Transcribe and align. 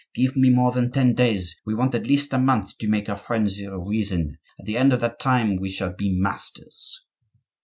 Give 0.15 0.35
me 0.35 0.49
more 0.49 0.71
than 0.71 0.91
ten 0.91 1.13
days; 1.13 1.55
we 1.63 1.75
want 1.75 1.93
at 1.93 2.07
least 2.07 2.33
a 2.33 2.39
month 2.39 2.75
to 2.79 2.87
make 2.87 3.07
our 3.07 3.15
friends 3.15 3.57
hear 3.57 3.77
reason. 3.77 4.39
At 4.59 4.65
the 4.65 4.75
end 4.77 4.93
of 4.93 5.01
that 5.01 5.19
time 5.19 5.57
we 5.57 5.69
shall 5.69 5.93
be 5.95 6.09
masters." 6.11 7.05